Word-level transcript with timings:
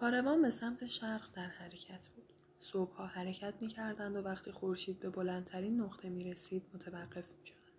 کاروان 0.00 0.42
به 0.42 0.50
سمت 0.50 0.86
شرق 0.86 1.32
در 1.32 1.46
حرکت 1.46 2.08
بود. 2.08 2.24
صبحها 2.60 3.06
حرکت 3.06 3.54
می 3.60 3.68
کردند 3.68 4.16
و 4.16 4.18
وقتی 4.18 4.52
خورشید 4.52 5.00
به 5.00 5.10
بلندترین 5.10 5.80
نقطه 5.80 6.08
می 6.08 6.32
رسید 6.32 6.62
متوقف 6.74 7.30
می 7.40 7.46
شدند 7.46 7.72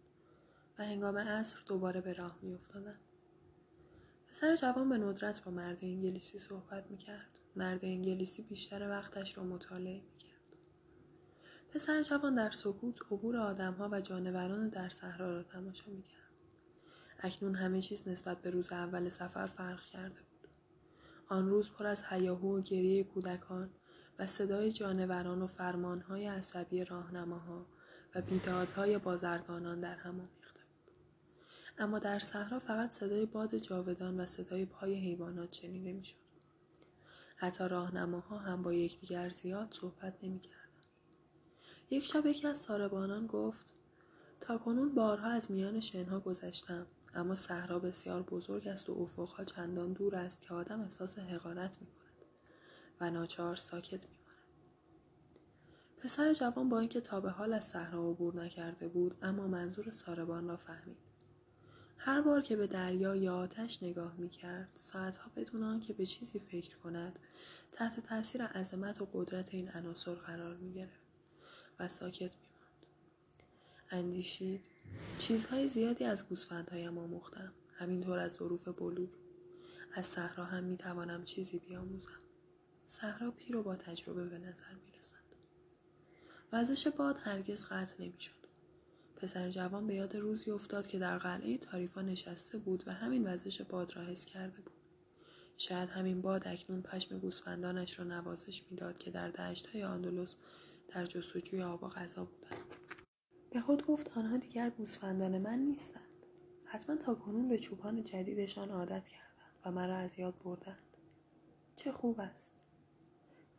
و 0.80 0.86
هنگام 0.86 1.18
عصر 1.18 1.60
دوباره 1.66 2.02
به 2.02 2.14
راه 2.14 2.40
می 2.42 2.54
افتادند. 2.54 3.00
پسر 4.30 4.56
جوان 4.56 4.90
به 4.90 4.98
ندرت 4.98 5.44
با 5.44 5.52
مرد 5.52 5.80
انگلیسی 5.82 6.40
صحبت 6.40 6.92
می 6.92 6.98
کرد. 6.98 7.40
مرد 7.56 7.86
انگلیسی 7.86 8.42
بیشتر 8.42 8.90
وقتش 8.90 9.38
را 9.38 9.44
مطالعه 9.44 10.02
می 10.02 10.18
کرد. 10.18 10.58
پسر 11.72 12.04
جوان 12.04 12.36
در 12.36 12.52
سکوت 12.52 13.02
عبور 13.12 13.38
آدمها 13.38 13.90
و 13.92 14.02
جانوران 14.02 14.70
در 14.70 14.90
صحرا 14.90 15.34
را 15.36 15.44
تماشا 15.44 15.92
می 15.92 16.04
کرد. 16.04 16.18
اکنون 17.20 17.56
همه 17.56 17.82
چیز 17.82 18.08
نسبت 18.08 18.42
به 18.42 18.50
روز 18.50 18.72
اول 18.72 19.10
سفر 19.10 19.48
فرق 19.48 19.82
کرده. 19.82 20.27
آن 21.30 21.50
روز 21.50 21.70
پر 21.70 21.86
از 21.86 22.04
هیاهو 22.10 22.58
و 22.58 22.62
گریه 22.62 23.04
کودکان 23.04 23.70
و 24.20 24.26
صدای 24.26 24.72
جانوران 24.72 25.42
و 25.42 25.48
فرمانهای 25.48 26.28
عصبی 26.28 26.84
راهنماها 26.84 27.66
و 28.16 28.22
بیدادهای 28.22 28.98
بازرگانان 28.98 29.80
در 29.80 29.96
هم 29.96 30.20
آمیخته 30.20 30.60
بود. 30.60 30.94
اما 31.78 32.00
در 32.00 32.20
صحرا 32.20 32.60
فقط 32.60 32.92
صدای 32.92 33.26
باد 33.26 33.58
جاودان 33.58 34.20
و 34.20 34.26
صدای 34.26 34.66
پای 34.66 34.96
حیوانات 34.96 35.54
شنیده 35.54 35.94
می‌شد. 35.94 36.16
حتی 37.36 37.68
راهنماها 37.68 38.38
هم 38.38 38.62
با 38.62 38.74
یکدیگر 38.74 39.30
زیاد 39.30 39.74
صحبت 39.82 40.24
نمی‌کردند. 40.24 40.68
یک 41.90 42.06
شب 42.06 42.26
یکی 42.26 42.48
از 42.48 42.58
ساربانان 42.58 43.28
گفت 43.28 43.74
تا 44.42 44.58
کنون 44.58 44.96
بارها 44.96 45.28
از 45.28 45.52
میان 45.52 45.80
شنها 45.80 46.20
گذشتم. 46.20 46.88
اما 47.14 47.36
صحرا 47.36 47.80
بسیار 47.80 48.24
بزرگ 48.24 48.68
است 48.68 48.90
و 48.90 48.94
افقها 48.94 49.44
چندان 49.44 49.94
دور 49.94 50.16
است 50.16 50.42
که 50.42 50.54
آدم 50.54 50.82
احساس 50.82 51.20
حقارت 51.20 51.82
می 51.82 51.88
و 53.02 53.12
ناچار 53.12 53.56
ساکت 53.56 53.92
میماند. 53.92 54.18
پسر 55.98 56.34
جوان 56.34 56.70
با 56.70 56.80
اینکه 56.80 57.02
تا 57.02 57.22
به 57.22 57.30
حال 57.30 57.54
از 57.54 57.66
صحرا 57.66 58.10
عبور 58.10 58.44
نکرده 58.44 58.88
بود 58.88 59.18
اما 59.22 59.48
منظور 59.48 59.92
ساربان 59.92 60.48
را 60.48 60.58
فهمید. 60.58 60.98
هر 61.98 62.22
بار 62.22 62.42
که 62.42 62.56
به 62.56 62.68
دریا 62.68 63.16
یا 63.16 63.36
آتش 63.36 63.84
نگاه 63.84 64.16
می‌کرد 64.16 64.72
ساعتها 64.76 65.32
بدون 65.36 65.64
آنکه 65.64 65.94
به 65.94 66.06
چیزی 66.06 66.40
فکر 66.40 66.78
کند 66.78 67.20
تحت 67.72 68.00
تاثیر 68.00 68.44
عظمت 68.44 69.02
و 69.02 69.08
قدرت 69.14 69.54
این 69.54 69.70
عناصر 69.70 70.14
قرار 70.14 70.56
می‌گرفت 70.56 71.02
و 71.80 71.88
ساکت 71.88 72.36
میماند. 72.36 72.86
اندیشید 73.92 74.66
چیزهای 75.20 75.68
زیادی 75.68 76.04
از 76.04 76.28
گوسفندهایم 76.28 76.98
آموختم 76.98 77.52
همینطور 77.74 78.20
از 78.20 78.34
ظروف 78.34 78.68
بلور 78.68 79.10
از 79.94 80.08
صحرا 80.08 80.46
هم 80.46 80.64
می‌توانم 80.64 81.26
چیزی 81.26 81.60
بیاموزم 81.60 82.20
صحرا 82.88 83.32
پیر 83.32 83.56
و 83.56 83.64
با 83.64 83.76
تجربه 83.76 84.26
به 84.26 84.38
نظر 84.38 84.74
می 84.86 84.92
رسند. 85.00 85.36
وزش 86.54 86.88
باد 86.88 87.18
هرگز 87.20 87.66
قطع 87.66 88.04
نمی 88.04 88.22
شد. 88.22 88.32
پسر 89.16 89.50
جوان 89.50 89.88
به 89.88 89.96
یاد 89.96 90.16
روزی 90.16 90.52
افتاد 90.52 90.88
که 90.88 91.00
در 91.00 91.18
قلعه 91.18 91.58
تاریفا 91.58 92.02
نشسته 92.02 92.58
بود 92.58 92.84
و 92.88 92.94
همین 92.94 93.34
وزش 93.34 93.62
باد 93.62 93.96
را 93.96 94.04
حس 94.04 94.26
کرده 94.26 94.62
بود. 94.62 94.74
شاید 95.58 95.90
همین 95.90 96.22
باد 96.22 96.48
اکنون 96.48 96.82
پشم 96.82 97.20
گوسفندانش 97.20 98.00
را 98.00 98.06
نوازش 98.06 98.64
می‌داد 98.72 98.98
که 98.98 99.12
در 99.12 99.30
دشت 99.30 99.68
های 99.68 99.84
آندلوس 99.84 100.36
در 100.88 101.06
جستجوی 101.06 101.62
آب 101.62 101.84
و 101.84 101.88
غذا 101.88 102.26
بودند. 102.26 102.67
به 103.58 103.64
خود 103.64 103.86
گفت 103.86 104.18
آنها 104.18 104.38
دیگر 104.38 104.70
گوسفندان 104.70 105.38
من 105.38 105.60
نیستند. 105.60 106.26
حتما 106.66 106.96
تا 106.96 107.16
کنون 107.16 107.48
به 107.48 107.58
چوپان 107.58 108.04
جدیدشان 108.04 108.70
عادت 108.70 109.08
کردند 109.08 109.52
و 109.66 109.72
مرا 109.72 109.96
از 109.96 110.20
یاد 110.20 110.34
بردند. 110.44 110.98
چه 111.76 111.92
خوب 111.92 112.20
است. 112.20 112.54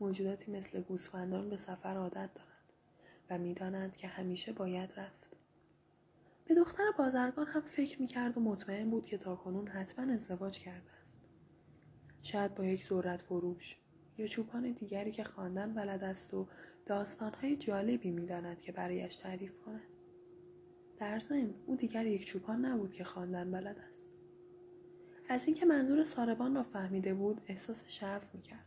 موجوداتی 0.01 0.53
مثل 0.53 0.81
گوسفندان 0.81 1.51
به 1.51 1.57
سفر 1.57 1.97
عادت 1.97 2.31
دارند 2.35 2.73
و 3.31 3.39
می‌دانند 3.39 3.97
که 3.97 4.09
همیشه 4.09 4.53
باید 4.53 4.93
رفت 4.97 5.37
به 6.45 6.55
دختر 6.55 6.93
بازرگان 6.99 7.47
هم 7.47 7.61
فکر 7.61 8.01
می‌کرد 8.01 8.39
و 8.39 8.41
مطمئن 8.41 8.91
بود 8.91 9.05
که 9.05 9.19
تاکنون 9.19 9.69
حتما 9.69 10.13
ازدواج 10.13 10.59
کرده 10.59 10.91
است 11.03 11.21
شاید 12.23 12.55
با 12.55 12.65
یک 12.65 12.85
ذرت 12.85 13.21
فروش 13.21 13.77
یا 14.19 14.27
چوپان 14.27 14.73
دیگری 14.73 15.13
که 15.13 15.25
خواندن 15.25 15.75
بلد 15.75 16.05
است 16.05 16.35
و 16.35 16.49
داستانهای 16.89 17.57
جالبی 17.57 18.11
می‌داند 18.11 18.63
که 18.63 18.73
برایش 18.73 19.17
تعریف 19.17 19.53
کند 19.67 19.83
در 20.99 21.19
ضمن 21.19 21.55
او 21.67 21.77
دیگر 21.77 22.07
یک 22.07 22.25
چوپان 22.25 22.65
نبود 22.65 22.93
که 22.93 23.05
خواندن 23.05 23.51
بلد 23.51 23.79
است. 23.91 24.09
از 25.29 25.47
اینکه 25.47 25.67
منظور 25.67 26.03
ساربان 26.03 26.55
را 26.55 26.63
فهمیده 26.63 27.15
بود 27.15 27.41
احساس 27.47 27.85
شرف 27.87 28.35
می‌کرد. 28.35 28.65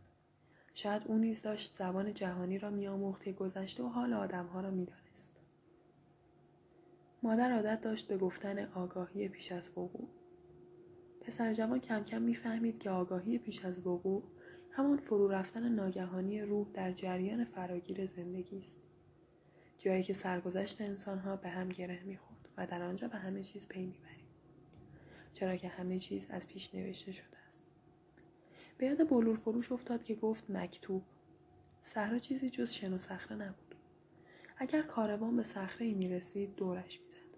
شاید 0.73 1.01
او 1.05 1.17
نیز 1.17 1.41
داشت 1.41 1.75
زبان 1.75 2.13
جهانی 2.13 2.59
را 2.59 2.69
میآموخت 2.69 3.23
که 3.23 3.31
گذشته 3.31 3.83
و 3.83 3.87
حال 3.87 4.13
آدمها 4.13 4.61
را 4.61 4.71
می‌دانست. 4.71 5.35
مادر 7.23 7.51
عادت 7.51 7.81
داشت 7.81 8.07
به 8.07 8.17
گفتن 8.17 8.65
آگاهی 8.65 9.27
پیش 9.27 9.51
از 9.51 9.69
وقوع. 9.69 10.07
پسر 11.21 11.53
جوان 11.53 11.79
کم 11.79 12.03
کم 12.03 12.21
می‌فهمید 12.21 12.79
که 12.79 12.89
آگاهی 12.89 13.37
پیش 13.37 13.65
از 13.65 13.87
وقوع 13.87 14.23
همان 14.71 14.97
فرو 14.97 15.27
رفتن 15.27 15.69
ناگهانی 15.69 16.41
روح 16.41 16.67
در 16.73 16.91
جریان 16.91 17.43
فراگیر 17.43 18.05
زندگی 18.05 18.57
است. 18.57 18.81
جایی 19.77 20.03
که 20.03 20.13
سرگذشت 20.13 20.81
انسانها 20.81 21.35
به 21.35 21.49
هم 21.49 21.69
گره 21.69 22.03
می‌خورد 22.03 22.49
و 22.57 22.67
در 22.67 22.81
آنجا 22.81 23.07
به 23.07 23.17
همه 23.17 23.41
چیز 23.43 23.67
پی 23.67 23.85
می‌بریم. 23.85 24.27
چرا 25.33 25.55
که 25.55 25.67
همه 25.67 25.99
چیز 25.99 26.27
از 26.29 26.47
پیش 26.47 26.75
نوشته 26.75 27.11
شده 27.11 27.41
به 28.81 28.87
یاد 28.87 29.09
بلور 29.09 29.35
فروش 29.35 29.71
افتاد 29.71 30.03
که 30.03 30.15
گفت 30.15 30.49
مکتوب. 30.49 31.03
صحرا 31.81 32.17
چیزی 32.17 32.49
جز 32.49 32.71
شن 32.71 32.93
و 32.93 32.97
صخره 32.97 33.37
نبود. 33.37 33.75
اگر 34.57 34.81
کاروان 34.81 35.35
به 35.35 35.43
صخره 35.43 35.93
می 35.93 36.09
رسید 36.09 36.55
دورش 36.55 36.99
می‌زد. 37.01 37.37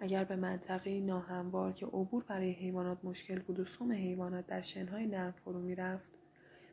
اگر 0.00 0.24
به 0.24 0.36
منطقه 0.36 1.00
ناهموار 1.00 1.72
که 1.72 1.86
عبور 1.86 2.24
برای 2.24 2.50
حیوانات 2.50 3.04
مشکل 3.04 3.38
بود 3.38 3.60
و 3.60 3.64
سم 3.64 3.92
حیوانات 3.92 4.46
در 4.46 4.62
شنهای 4.62 5.06
نرم 5.06 5.32
فرو 5.32 5.60
می‌رفت 5.60 6.19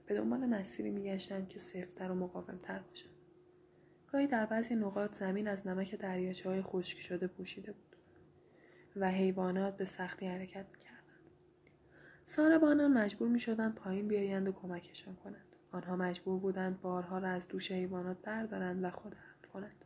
به 0.08 0.16
دنبال 0.16 0.46
مسیری 0.46 0.92
میگشتند 0.92 1.50
که 1.50 1.60
سفتتر 1.60 2.12
و 2.12 2.16
مقاومتر 2.16 2.80
باشد 2.80 3.10
گاهی 4.12 4.28
در 4.28 4.46
بعضی 4.46 4.76
نقاط 4.76 5.16
زمین 5.16 5.48
از 5.48 5.68
نمک 5.68 5.96
دریاچه 5.96 6.50
های 6.50 6.62
خشک 6.62 7.00
شده 7.00 7.28
پوشیده 7.28 7.72
بود 7.72 7.96
و 8.96 9.12
حیوانات 9.12 9.78
به 9.78 9.86
سختی 9.86 10.28
حرکت 10.28 10.66
می‌کرد 10.72 11.04
ساربانان 12.26 12.94
مجبور 12.94 13.28
می 13.28 13.40
شدند 13.40 13.76
پایین 13.76 14.08
بیایند 14.08 14.48
و 14.48 14.52
کمکشان 14.52 15.16
کنند. 15.16 15.56
آنها 15.72 15.96
مجبور 15.96 16.40
بودند 16.40 16.82
بارها 16.82 17.18
را 17.18 17.30
از 17.30 17.48
دوش 17.48 17.72
حیوانات 17.72 18.18
بردارند 18.24 18.84
و 18.84 18.90
خود 18.90 19.14
حمل 19.14 19.52
کنند. 19.54 19.86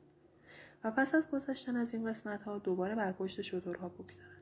و 0.84 0.92
پس 0.92 1.16
از 1.16 1.32
گذشتن 1.32 1.76
از 1.76 1.94
این 1.94 2.10
قسمت 2.10 2.42
ها 2.44 2.60
دوباره 2.60 2.96
بر 2.96 3.12
پشت 3.12 3.42
شترها 3.42 3.90
بگذارند. 3.90 4.41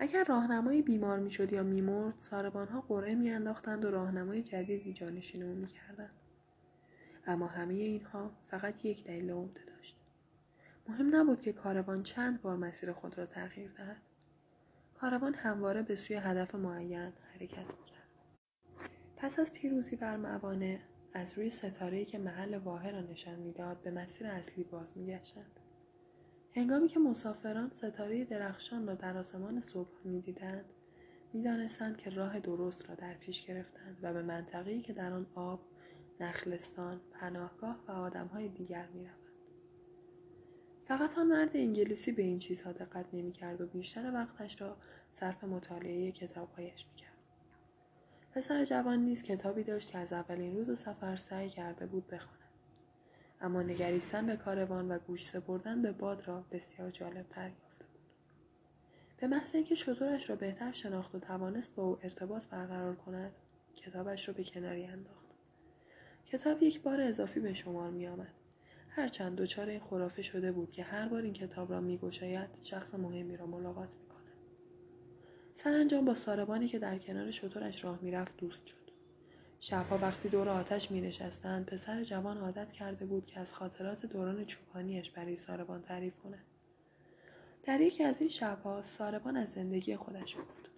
اگر 0.00 0.24
راهنمایی 0.24 0.82
بیمار 0.82 1.18
می‌شد 1.18 1.52
یا 1.52 1.62
میمرد 1.62 2.14
ساربانها 2.18 2.80
قرعه 2.80 3.14
میانداختند 3.14 3.84
و 3.84 3.90
راهنمای 3.90 4.42
جدیدی 4.42 4.92
جانشین 4.92 5.42
او 5.42 5.54
می‌کردند. 5.54 6.14
اما 7.26 7.46
همه 7.46 7.74
اینها 7.74 8.30
فقط 8.50 8.84
یک 8.84 9.04
دلیل 9.04 9.30
عمده 9.30 9.60
داشت. 9.64 9.96
مهم 10.88 11.16
نبود 11.16 11.40
که 11.40 11.52
کاروان 11.52 12.02
چند 12.02 12.42
بار 12.42 12.56
مسیر 12.56 12.92
خود 12.92 13.18
را 13.18 13.26
تغییر 13.26 13.70
دهد. 13.70 14.02
کاروان 14.94 15.34
همواره 15.34 15.82
به 15.82 15.96
سوی 15.96 16.16
هدف 16.16 16.54
معین 16.54 17.12
حرکت 17.32 17.58
می‌کرد. 17.58 18.08
پس 19.16 19.38
از 19.38 19.52
پیروزی 19.52 19.96
بر 19.96 20.16
موانع 20.16 20.78
از 21.12 21.38
روی 21.38 21.50
ستاره‌ای 21.50 22.04
که 22.04 22.18
محل 22.18 22.54
واحد 22.54 22.94
را 22.94 23.00
نشان 23.00 23.38
می‌داد 23.38 23.82
به 23.82 23.90
مسیر 23.90 24.26
اصلی 24.26 24.64
باز 24.64 24.96
میگشتند. 24.96 25.60
هنگامی 26.54 26.88
که 26.88 26.98
مسافران 26.98 27.70
ستاره 27.74 28.24
درخشان 28.24 28.86
را 28.86 28.94
در 28.94 29.18
آسمان 29.18 29.60
صبح 29.60 29.90
می‌دیدند 30.04 30.64
می‌دانستند 31.32 31.96
که 31.96 32.10
راه 32.10 32.40
درست 32.40 32.88
را 32.88 32.94
در 32.94 33.14
پیش 33.14 33.46
گرفتند 33.46 33.98
و 34.02 34.12
به 34.12 34.22
منطقه‌ای 34.22 34.80
که 34.80 34.92
در 34.92 35.12
آن 35.12 35.26
آب 35.34 35.60
نخلستان 36.20 37.00
پناهگاه 37.12 37.80
و 37.88 37.92
آدمهای 37.92 38.48
دیگر 38.48 38.86
می‌روند. 38.86 39.18
فقط 40.84 41.18
آن 41.18 41.26
مرد 41.26 41.56
انگلیسی 41.56 42.12
به 42.12 42.22
این 42.22 42.38
چیزها 42.38 42.72
دقت 42.72 43.06
نمی‌کرد 43.12 43.60
و 43.60 43.66
بیشتر 43.66 44.12
وقتش 44.14 44.60
را 44.60 44.76
صرف 45.12 45.44
مطالعه 45.44 46.12
کتابهایش 46.12 46.86
می‌کرد. 46.90 47.18
پسر 48.32 48.64
جوان 48.64 48.98
نیز 48.98 49.22
کتابی 49.22 49.62
داشت 49.62 49.90
که 49.90 49.98
از 49.98 50.12
اولین 50.12 50.56
روز 50.56 50.78
سفر 50.78 51.16
سعی 51.16 51.48
کرده 51.48 51.86
بود 51.86 52.06
بخواند. 52.06 52.47
اما 53.40 53.62
نگریستن 53.62 54.26
به 54.26 54.36
کاروان 54.36 54.90
و 54.90 54.98
گوش 54.98 55.28
سپردن 55.28 55.82
به 55.82 55.92
باد 55.92 56.28
را 56.28 56.44
بسیار 56.52 56.90
جالب 56.90 57.26
تر 57.28 57.48
یافته 57.48 57.84
بود. 57.84 58.00
به 59.16 59.26
محض 59.26 59.54
اینکه 59.54 59.74
شطورش 59.74 60.30
را 60.30 60.36
بهتر 60.36 60.72
شناخت 60.72 61.14
و 61.14 61.18
توانست 61.18 61.74
با 61.74 61.82
او 61.82 61.98
ارتباط 62.02 62.44
برقرار 62.44 62.96
کند 62.96 63.32
کتابش 63.76 64.28
را 64.28 64.34
به 64.34 64.44
کناری 64.44 64.84
انداخت. 64.84 65.26
کتاب 66.26 66.62
یک 66.62 66.82
بار 66.82 67.00
اضافی 67.00 67.40
به 67.40 67.54
شمار 67.54 67.90
می 67.90 68.06
آمد 68.06 68.34
هرچند 68.90 69.36
دچار 69.36 69.68
این 69.68 69.80
خرافه 69.80 70.22
شده 70.22 70.52
بود 70.52 70.72
که 70.72 70.82
هر 70.82 71.08
بار 71.08 71.22
این 71.22 71.32
کتاب 71.32 71.72
را 71.72 71.80
میگشاید 71.80 72.48
شخص 72.62 72.94
مهمی 72.94 73.36
را 73.36 73.46
ملاقات 73.46 73.94
می‌کند. 73.94 74.32
سرانجام 75.54 76.04
با 76.04 76.14
ساربانی 76.14 76.68
که 76.68 76.78
در 76.78 76.98
کنار 76.98 77.30
شطورش 77.30 77.84
راه 77.84 77.98
می‌رفت 78.02 78.36
دوست 78.36 78.66
شد. 78.66 78.87
شبها 79.60 79.98
وقتی 79.98 80.28
دور 80.28 80.48
آتش 80.48 80.90
می 80.90 81.00
نشستند 81.00 81.66
پسر 81.66 82.02
جوان 82.02 82.38
عادت 82.38 82.72
کرده 82.72 83.06
بود 83.06 83.26
که 83.26 83.40
از 83.40 83.54
خاطرات 83.54 84.06
دوران 84.06 84.44
چوپانیش 84.44 85.10
برای 85.10 85.36
ساربان 85.36 85.82
تعریف 85.82 86.16
کنه. 86.16 86.38
در 87.62 87.80
یکی 87.80 88.04
از 88.04 88.20
این 88.20 88.30
شبها 88.30 88.82
ساربان 88.82 89.36
از 89.36 89.52
زندگی 89.52 89.96
خودش 89.96 90.36
گفت. 90.36 90.70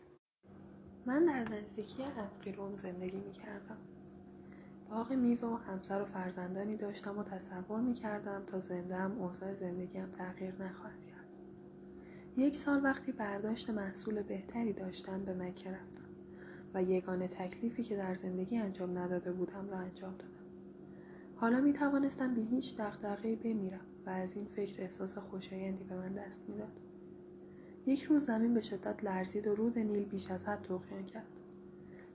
من 1.07 1.25
در 1.25 1.49
نزدیکی 1.49 2.03
ابقیروم 2.03 2.77
زندگی 2.77 3.21
می 3.21 3.33
کردم. 3.33 3.79
باغ 4.91 5.13
میوه 5.13 5.49
و 5.49 5.57
همسر 5.57 6.03
و 6.03 6.05
فرزندانی 6.05 6.77
داشتم 6.77 7.19
و 7.19 7.25
تصور 7.25 7.81
می 7.81 7.95
کردم 7.95 8.43
تا 8.47 8.61
زنده 8.61 8.97
هم 8.97 9.19
اوضاع 9.19 9.55
زندگیم 9.55 10.11
تغییر 10.11 10.55
نخواهد 10.63 11.05
کرد. 11.05 11.29
یک 12.37 12.57
سال 12.57 12.85
وقتی 12.85 13.13
برداشت 13.13 13.71
محصول 13.71 14.23
بهتری 14.23 14.73
داشتم 14.73 15.25
به 15.25 15.35
مکه 15.35 15.71
و 16.75 16.83
یگانه 16.83 17.29
تکلیفی 17.29 17.83
که 17.83 17.97
در 17.97 18.15
زندگی 18.15 18.59
انجام 18.59 18.99
نداده 18.99 19.33
بودم 19.33 19.69
را 19.71 19.79
انجام 19.79 20.13
دادم. 20.13 20.31
حالا 21.37 21.61
می 21.61 21.73
توانستم 21.73 22.35
به 22.35 22.41
هیچ 22.41 22.77
دقدقه 22.77 23.37
بمیرم 23.37 23.81
و 24.07 24.11
از 24.11 24.37
این 24.37 24.45
فکر 24.45 24.83
احساس 24.83 25.19
خوشایندی 25.19 25.85
به 25.85 25.95
من 25.95 26.13
دست 26.13 26.49
می‌داد. 26.49 26.81
یک 27.87 28.03
روز 28.03 28.25
زمین 28.27 28.55
به 28.55 28.61
شدت 28.61 29.05
لرزید 29.05 29.47
و 29.47 29.55
رود 29.55 29.79
نیل 29.79 30.05
بیش 30.05 30.31
از 30.31 30.45
حد 30.45 30.63
توقیان 30.63 31.07
کرد. 31.07 31.27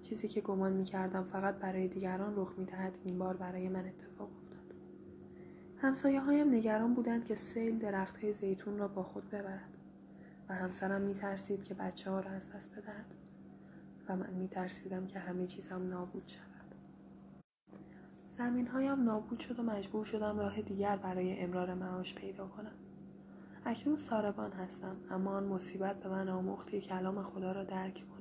چیزی 0.04 0.28
که 0.28 0.42
گمان 0.42 0.74
می 0.74 0.84
کردم 0.84 1.24
فقط 1.24 1.56
برای 1.56 1.88
دیگران 1.88 2.34
رخ 2.36 2.54
می 2.58 2.66
دهد 2.66 2.98
این 3.06 3.20
بار 3.20 3.38
برای 3.38 3.70
من 3.70 3.86
اتفاق 3.86 4.30
افتاد. 4.38 4.74
همسایه 5.78 6.22
هایم 6.22 6.54
نگران 6.54 6.94
بودند 6.94 7.26
که 7.26 7.36
سیل 7.36 7.80
درخت 7.80 8.18
های 8.18 8.34
زیتون 8.34 8.78
را 8.78 8.88
با 8.88 9.04
خود 9.04 9.30
ببرد 9.30 9.78
و 10.50 10.54
همسرم 10.54 11.02
می 11.02 11.14
ترسید 11.14 11.64
که 11.64 11.74
بچه 11.74 12.12
ها 12.12 12.20
را 12.20 12.32
از 12.32 12.52
دست 12.52 12.72
بدهد 12.72 13.06
و 14.10 14.16
من 14.16 14.34
می 14.34 14.48
ترسیدم 14.48 15.08
که 15.08 15.20
همه 15.20 15.48
چیزم 15.48 15.90
نابود 15.90 16.28
شود. 16.28 16.76
زمین 18.30 18.68
هایم 18.68 19.04
نابود 19.04 19.40
شد 19.40 19.60
و 19.60 19.64
مجبور 19.64 20.06
شدم 20.06 20.40
راه 20.40 20.62
دیگر 20.62 20.98
برای 20.98 21.40
امرار 21.40 21.74
معاش 21.74 22.16
پیدا 22.16 22.48
کنم. 22.48 22.76
اکنون 23.66 23.98
ساربان 23.98 24.52
هستم 24.52 24.96
اما 25.10 25.32
آن 25.32 25.44
مصیبت 25.44 25.96
به 25.96 26.10
من 26.10 26.30
آموخت 26.30 26.70
که 26.70 26.82
کلام 26.82 27.24
خدا 27.24 27.52
را 27.52 27.64
درک 27.64 27.94
کنم. 27.94 28.16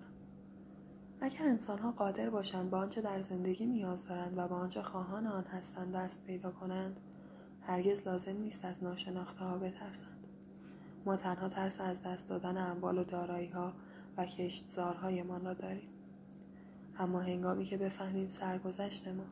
اگر 1.20 1.42
انسانها 1.42 1.92
قادر 1.92 2.30
باشند 2.30 2.70
به 2.70 2.76
آنچه 2.76 3.00
در 3.00 3.20
زندگی 3.20 3.66
نیاز 3.66 4.06
دارند 4.06 4.38
و 4.38 4.48
به 4.48 4.54
آنچه 4.54 4.82
خواهان 4.82 5.26
آن 5.26 5.44
هستند 5.44 5.96
دست 5.96 6.24
پیدا 6.24 6.50
کنند 6.50 7.00
هرگز 7.62 8.06
لازم 8.06 8.36
نیست 8.36 8.64
از 8.64 8.82
ناشناخته 8.82 9.44
ها 9.44 9.58
بترسند 9.58 10.26
ما 11.06 11.16
تنها 11.16 11.48
ترس 11.48 11.80
از 11.80 12.02
دست 12.02 12.28
دادن 12.28 12.56
اموال 12.56 12.98
و 12.98 13.04
دارایی 13.04 13.48
ها 13.48 13.72
و 14.16 14.24
کشتزارهایمان 14.24 15.44
را 15.44 15.54
داریم. 15.54 15.88
اما 16.98 17.20
هنگامی 17.20 17.64
که 17.64 17.76
بفهمیم 17.76 18.30
سرگذشت 18.30 19.08
ما 19.08 19.24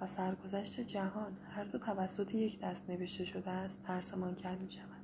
و 0.00 0.06
سرگذشت 0.06 0.80
جهان 0.80 1.36
هر 1.50 1.64
دو 1.64 1.78
توسط 1.78 2.34
یک 2.34 2.60
دست 2.60 2.90
نوشته 2.90 3.24
شده 3.24 3.50
است 3.50 3.82
ترسمان 3.82 4.34
کم 4.34 4.56
می 4.58 4.70
شود. 4.70 5.00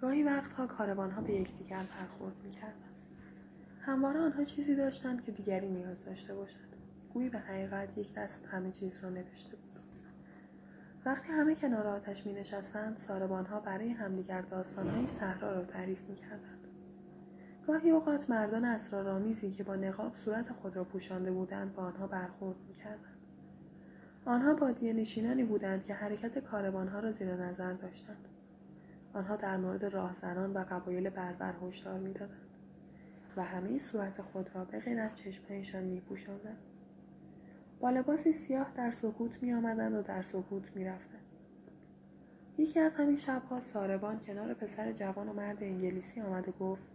گاهی 0.00 0.22
وقتها 0.22 0.66
ها 0.66 1.20
به 1.20 1.32
یکدیگر 1.32 1.84
برخورد 1.98 2.36
می 2.44 2.56
همواره 3.80 4.20
آنها 4.20 4.44
چیزی 4.44 4.76
داشتند 4.76 5.24
که 5.24 5.32
دیگری 5.32 5.68
نیاز 5.68 6.04
داشته 6.04 6.34
باشد. 6.34 6.70
گویی 7.14 7.28
به 7.28 7.38
حقیقت 7.38 7.98
یک 7.98 8.12
دست 8.14 8.46
همه 8.46 8.70
چیز 8.72 8.98
را 9.02 9.10
نوشته 9.10 9.56
بود. 9.56 9.70
وقتی 11.04 11.28
همه 11.32 11.54
کنار 11.54 11.86
آتش 11.86 12.26
می 12.26 12.32
نشستند 12.32 12.96
ساربانها 12.96 13.60
برای 13.60 13.88
همدیگر 13.88 14.40
داستانهای 14.40 15.06
صحرا 15.06 15.52
را 15.52 15.64
تعریف 15.64 16.02
می 16.02 16.16
کردند. 16.16 16.59
گاهی 17.70 17.90
اوقات 17.90 18.30
مردان 18.30 18.64
اسرارآمیزی 18.64 19.50
که 19.50 19.64
با 19.64 19.76
نقاب 19.76 20.14
صورت 20.14 20.52
خود 20.52 20.76
را 20.76 20.84
پوشانده 20.84 21.30
بودند 21.30 21.74
با 21.74 21.82
آنها 21.82 22.06
برخورد 22.06 22.56
می 22.68 22.74
کردند. 22.74 23.18
آنها 24.24 24.54
بادیه 24.54 24.92
نشینانی 24.92 25.44
بودند 25.44 25.84
که 25.84 25.94
حرکت 25.94 26.38
کاروانها 26.38 27.00
را 27.00 27.10
زیر 27.10 27.34
نظر 27.34 27.72
داشتند. 27.72 28.28
آنها 29.12 29.36
در 29.36 29.56
مورد 29.56 29.84
راهزنان 29.84 30.52
و 30.52 30.64
قبایل 30.70 31.10
بربر 31.10 31.54
هشدار 31.62 31.98
می‌دادند. 31.98 32.48
و 33.36 33.44
همه 33.44 33.78
صورت 33.78 34.22
خود 34.22 34.50
را 34.54 34.64
به 34.64 34.80
غیر 34.80 35.00
از 35.00 35.16
چشمهایشان 35.16 35.84
می 35.84 36.00
پوشندن. 36.00 36.56
با 37.80 37.90
لباسی 37.90 38.32
سیاه 38.32 38.72
در 38.74 38.90
سکوت 38.90 39.42
می 39.42 39.52
آمدند 39.52 39.94
و 39.94 40.02
در 40.02 40.22
سکوت 40.22 40.76
می 40.76 40.84
رفتند. 40.84 41.24
یکی 42.58 42.80
از 42.80 42.94
همین 42.94 43.16
شبها 43.16 43.60
ساربان 43.60 44.18
کنار 44.18 44.54
پسر 44.54 44.92
جوان 44.92 45.28
و 45.28 45.32
مرد 45.32 45.62
انگلیسی 45.62 46.20
آمد 46.20 46.48
و 46.48 46.52
گفت 46.52 46.89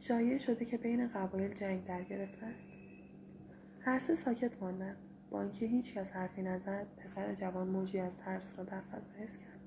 شایع 0.00 0.38
شده 0.38 0.64
که 0.64 0.76
بین 0.76 1.08
قبایل 1.08 1.54
جنگ 1.54 1.84
در 1.84 2.02
گرفته 2.02 2.46
است 2.46 2.68
هر 3.80 3.98
سه 3.98 4.14
ساکت 4.14 4.62
ماندند 4.62 4.96
با 5.30 5.42
اینکه 5.42 5.66
هیچ 5.66 5.94
کس 5.94 6.12
حرفی 6.12 6.42
نزد 6.42 6.86
پسر 6.96 7.34
جوان 7.34 7.68
موجی 7.68 7.98
از 7.98 8.18
ترس 8.18 8.52
را 8.58 8.64
در 8.64 8.80
فضا 8.80 9.10
حس 9.18 9.38
کرد 9.38 9.58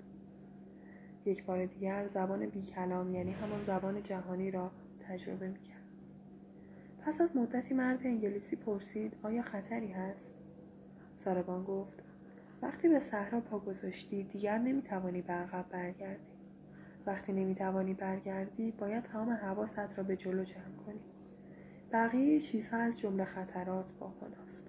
یک 1.26 1.46
بار 1.46 1.66
دیگر 1.66 2.08
زبان 2.08 2.46
بی 2.46 2.62
کلام 2.62 3.14
یعنی 3.14 3.32
همان 3.32 3.64
زبان 3.64 4.04
جهانی 4.04 4.52
را 4.52 4.72
تجربه 5.00 5.48
می 5.48 5.60
کرد. 5.60 5.82
پس 7.02 7.22
از 7.22 7.36
مدتی 7.36 7.74
مرد 7.74 8.06
انگلیسی 8.06 8.56
پرسید 8.56 9.18
آیا 9.24 9.42
خطری 9.42 9.92
هست؟ 9.92 10.36
ساربان 11.18 11.64
گفت 11.64 12.04
وقتی 12.62 12.90
به 12.90 13.00
صحرا 13.00 13.40
پا 13.40 13.60
گذاشتی 13.60 14.24
دیگر 14.24 14.58
نمی‌توانی 14.58 15.22
به 15.22 15.34
عقب 15.34 15.70
برگردی 15.70 16.31
وقتی 17.06 17.34
نمی‌توانی 17.34 17.94
برگردی 17.94 18.72
باید 18.72 19.04
تمام 19.04 19.30
حواست 19.30 19.98
را 19.98 20.04
به 20.04 20.16
جلو 20.16 20.44
جمع 20.44 20.76
کنی 20.86 21.02
بقیه 21.92 22.40
چیزها 22.40 22.78
از 22.78 23.00
جمله 23.00 23.26
خطرات 23.26 23.94
با 24.00 24.10
خداست 24.10 24.68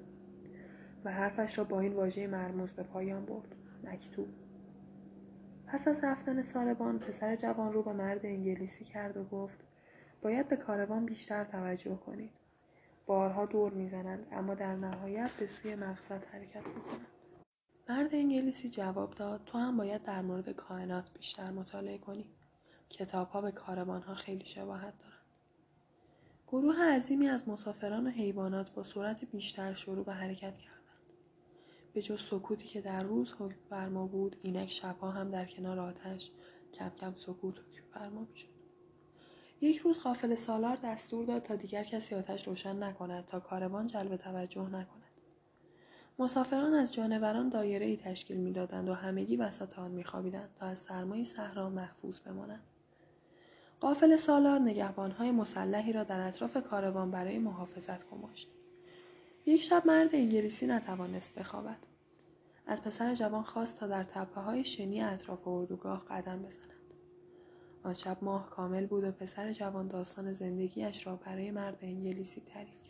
و 1.04 1.12
حرفش 1.12 1.58
را 1.58 1.64
با 1.64 1.80
این 1.80 1.92
واژه 1.92 2.26
مرموز 2.26 2.72
به 2.72 2.82
پایان 2.82 3.24
برد 3.24 3.54
مکتوب 3.84 4.28
پس 5.66 5.88
از 5.88 6.04
رفتن 6.04 6.42
ساربان 6.42 6.98
پسر 6.98 7.36
جوان 7.36 7.72
رو 7.72 7.82
به 7.82 7.92
مرد 7.92 8.26
انگلیسی 8.26 8.84
کرد 8.84 9.16
و 9.16 9.24
گفت 9.24 9.58
باید 10.22 10.48
به 10.48 10.56
کاروان 10.56 11.06
بیشتر 11.06 11.44
توجه 11.44 11.96
کنید. 11.96 12.30
بارها 13.06 13.46
دور 13.46 13.72
می‌زنند 13.72 14.26
اما 14.32 14.54
در 14.54 14.76
نهایت 14.76 15.30
به 15.30 15.46
سوی 15.46 15.74
مقصد 15.74 16.24
حرکت 16.24 16.68
می‌کنند. 16.68 17.11
مرد 17.88 18.14
انگلیسی 18.14 18.68
جواب 18.68 19.14
داد 19.14 19.44
تو 19.46 19.58
هم 19.58 19.76
باید 19.76 20.02
در 20.02 20.22
مورد 20.22 20.50
کائنات 20.50 21.12
بیشتر 21.12 21.50
مطالعه 21.50 21.98
کنی. 21.98 22.26
کتاب 22.90 23.28
ها 23.28 23.40
به 23.40 23.50
کاروان 23.50 24.02
ها 24.02 24.14
خیلی 24.14 24.44
شباهت 24.44 24.98
دارند. 24.98 25.22
گروه 26.46 26.82
عظیمی 26.82 27.28
از 27.28 27.48
مسافران 27.48 28.06
و 28.06 28.10
حیوانات 28.10 28.70
با 28.70 28.82
سرعت 28.82 29.24
بیشتر 29.24 29.74
شروع 29.74 30.04
به 30.04 30.12
حرکت 30.12 30.56
کردند. 30.56 30.82
به 31.92 32.02
جز 32.02 32.20
سکوتی 32.20 32.68
که 32.68 32.80
در 32.80 33.02
روز 33.02 33.32
حکم 33.32 33.60
فرما 33.70 34.06
بود 34.06 34.36
اینک 34.42 34.70
شبها 34.70 35.10
هم 35.10 35.30
در 35.30 35.44
کنار 35.44 35.80
آتش 35.80 36.30
کم 36.74 36.90
کم 36.90 37.14
سکوت 37.14 37.58
حکم 37.58 37.84
فرما 37.94 38.20
می‌شد 38.30 38.48
یک 39.60 39.78
روز 39.78 39.98
قافل 39.98 40.34
سالار 40.34 40.78
دستور 40.84 41.24
داد 41.26 41.42
تا 41.42 41.56
دیگر 41.56 41.84
کسی 41.84 42.14
آتش 42.14 42.48
روشن 42.48 42.82
نکند 42.82 43.26
تا 43.26 43.40
کاروان 43.40 43.86
جلب 43.86 44.16
توجه 44.16 44.68
نکند 44.68 45.01
مسافران 46.22 46.74
از 46.74 46.94
جانوران 46.94 47.48
دایره 47.48 47.86
ای 47.86 47.96
تشکیل 47.96 48.36
می‌دادند 48.36 48.88
و 48.88 48.94
همگی 48.94 49.36
وسط 49.36 49.78
آن 49.78 49.90
میخوابیدند 49.90 50.50
تا 50.60 50.66
از 50.66 50.78
سرمای 50.78 51.24
صحرا 51.24 51.70
محفوظ 51.70 52.20
بمانند. 52.20 52.62
قافل 53.80 54.16
سالار 54.16 54.58
نگهبانهای 54.58 55.30
مسلحی 55.30 55.92
را 55.92 56.04
در 56.04 56.26
اطراف 56.26 56.56
کاروان 56.56 57.10
برای 57.10 57.38
محافظت 57.38 58.10
گماشت. 58.10 58.48
یک 59.46 59.62
شب 59.62 59.82
مرد 59.86 60.14
انگلیسی 60.14 60.66
نتوانست 60.66 61.38
بخوابد. 61.38 61.78
از 62.66 62.82
پسر 62.82 63.14
جوان 63.14 63.42
خواست 63.42 63.80
تا 63.80 63.86
در 63.86 64.04
تپه 64.04 64.40
های 64.40 64.64
شنی 64.64 65.02
اطراف 65.02 65.48
اردوگاه 65.48 66.04
قدم 66.10 66.42
بزند. 66.42 66.66
آن 67.82 67.94
شب 67.94 68.16
ماه 68.22 68.50
کامل 68.50 68.86
بود 68.86 69.04
و 69.04 69.12
پسر 69.12 69.52
جوان 69.52 69.88
داستان 69.88 70.32
زندگیش 70.32 71.06
را 71.06 71.16
برای 71.16 71.50
مرد 71.50 71.78
انگلیسی 71.80 72.40
تعریف. 72.40 72.81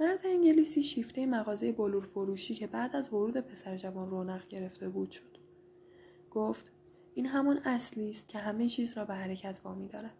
مرد 0.00 0.26
انگلیسی 0.26 0.82
شیفته 0.82 1.26
مغازه 1.26 1.72
بلور 1.72 2.04
فروشی 2.04 2.54
که 2.54 2.66
بعد 2.66 2.96
از 2.96 3.12
ورود 3.12 3.36
پسر 3.36 3.76
جوان 3.76 4.10
رونق 4.10 4.48
گرفته 4.48 4.88
بود 4.88 5.10
شد. 5.10 5.38
گفت 6.30 6.72
این 7.14 7.26
همان 7.26 7.58
اصلی 7.58 8.10
است 8.10 8.28
که 8.28 8.38
همه 8.38 8.68
چیز 8.68 8.98
را 8.98 9.04
به 9.04 9.14
حرکت 9.14 9.60
وامی 9.64 9.88
دارد. 9.88 10.14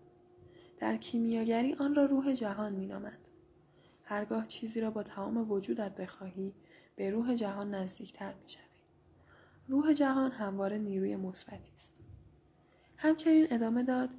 در 0.79 0.97
کیمیاگری 0.97 1.75
آن 1.75 1.95
را 1.95 2.05
روح 2.05 2.33
جهان 2.33 2.73
مینامند. 2.73 3.29
هرگاه 4.03 4.47
چیزی 4.47 4.81
را 4.81 4.91
با 4.91 5.03
تمام 5.03 5.51
وجودت 5.51 5.95
بخواهی 5.95 6.55
به 6.97 7.11
روح 7.11 7.35
جهان 7.35 7.75
نزدیکتر 7.75 8.35
می‌شوی. 8.43 8.63
روح 9.69 9.93
جهان 9.93 10.31
همواره 10.31 10.79
نیروی 10.79 11.17
مثبتی 11.17 11.73
است. 11.73 11.95
همچنین 12.97 13.47
ادامه 13.51 13.83
داد 13.83 14.11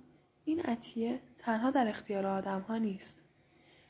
این 0.46 0.60
عطیه 0.60 1.22
تنها 1.38 1.72
در 1.72 1.88
اختیار 1.88 2.26
آدم 2.26 2.62
ها 2.62 2.78
نیست. 2.78 3.22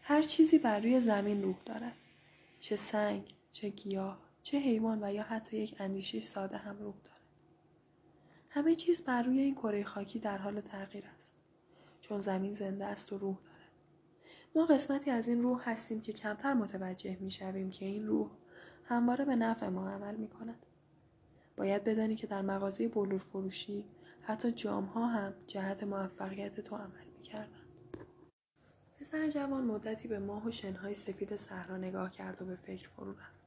هر 0.09 0.21
چیزی 0.21 0.57
بر 0.57 0.79
روی 0.79 1.01
زمین 1.01 1.43
روح 1.43 1.55
دارد. 1.65 1.95
چه 2.59 2.75
سنگ، 2.75 3.33
چه 3.51 3.69
گیاه، 3.69 4.19
چه 4.43 4.57
حیوان 4.57 5.03
و 5.03 5.13
یا 5.13 5.23
حتی 5.23 5.57
یک 5.57 5.75
اندیشه 5.79 6.19
ساده 6.19 6.57
هم 6.57 6.79
روح 6.79 6.95
دارد. 7.03 7.21
همه 8.49 8.75
چیز 8.75 9.01
بر 9.01 9.23
روی 9.23 9.39
این 9.39 9.55
کره 9.55 9.83
خاکی 9.83 10.19
در 10.19 10.37
حال 10.37 10.61
تغییر 10.61 11.03
است. 11.17 11.35
چون 12.01 12.19
زمین 12.19 12.53
زنده 12.53 12.85
است 12.85 13.13
و 13.13 13.17
روح 13.17 13.35
دارد. 13.35 13.71
ما 14.55 14.65
قسمتی 14.65 15.11
از 15.11 15.27
این 15.27 15.43
روح 15.43 15.69
هستیم 15.69 16.01
که 16.01 16.13
کمتر 16.13 16.53
متوجه 16.53 17.17
می 17.19 17.31
شویم 17.31 17.69
که 17.69 17.85
این 17.85 18.07
روح 18.07 18.31
همواره 18.85 19.25
به 19.25 19.35
نفع 19.35 19.67
ما 19.67 19.89
عمل 19.89 20.15
می 20.15 20.27
کند. 20.27 20.65
باید 21.57 21.83
بدانی 21.83 22.15
که 22.15 22.27
در 22.27 22.41
مغازه 22.41 22.87
بلور 22.87 23.19
فروشی 23.19 23.85
حتی 24.21 24.51
جام 24.51 24.85
ها 24.85 25.07
هم 25.07 25.33
جهت 25.47 25.83
موفقیت 25.83 26.59
تو 26.59 26.75
عمل 26.75 27.05
می. 27.05 27.58
پسر 28.99 29.29
جوان 29.29 29.63
مدتی 29.63 30.07
به 30.07 30.19
ماه 30.19 30.45
و 30.45 30.51
شنهای 30.51 30.95
سفید 30.95 31.35
صحرا 31.35 31.77
نگاه 31.77 32.11
کرد 32.11 32.41
و 32.41 32.45
به 32.45 32.55
فکر 32.55 32.89
فرو 32.89 33.11
رفت. 33.11 33.39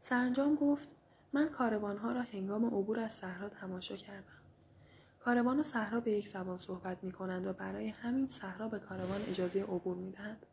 سرانجام 0.00 0.54
گفت 0.54 0.88
من 1.32 1.48
کاروانها 1.48 2.12
را 2.12 2.22
هنگام 2.22 2.64
عبور 2.64 3.00
از 3.00 3.12
صحرا 3.12 3.48
تماشا 3.48 3.96
کردم. 3.96 4.38
کاروان 5.20 5.60
و 5.60 5.62
صحرا 5.62 6.00
به 6.00 6.10
یک 6.10 6.28
زبان 6.28 6.58
صحبت 6.58 7.04
می 7.04 7.12
کنند 7.12 7.46
و 7.46 7.52
برای 7.52 7.88
همین 7.88 8.28
صحرا 8.28 8.68
به 8.68 8.78
کاروان 8.78 9.22
اجازه 9.28 9.62
عبور 9.62 9.96
می 9.96 10.10
دهند. 10.10 10.46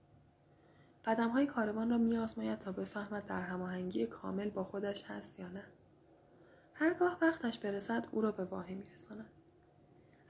قدم 1.05 1.29
های 1.29 1.48
کاروان 1.48 1.89
را 1.89 1.98
می 1.98 2.17
آسماید 2.17 2.60
تا 2.60 2.72
بفهمد 2.72 3.25
در 3.25 3.41
هماهنگی 3.41 4.05
کامل 4.05 4.50
با 4.50 4.63
خودش 4.63 5.03
هست 5.03 5.39
یا 5.39 5.48
نه. 5.48 5.63
هرگاه 6.74 7.17
وقتش 7.22 7.60
برسد 7.60 8.08
او 8.12 8.22
را 8.22 8.31
به 8.31 8.43
واهی 8.43 8.75
می 8.75 8.84
رساند. 8.93 9.40